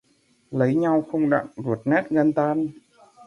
[0.51, 2.67] Lấy nhau không đặng, ruột nát gan tan